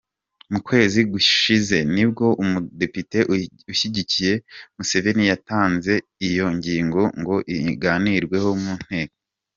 Mu 0.51 0.59
kwezi 0.67 0.99
gushize 1.11 1.77
nibwo 1.93 2.25
umudepite 2.43 3.19
ushyigikiye 3.71 4.33
Museveni 4.75 5.23
yatanze 5.31 5.93
iyo 6.27 6.47
ngingo 6.57 7.01
ngo 7.19 7.35
iganirweho 7.71 8.49
mu 8.63 8.73
nteko. 8.85 9.15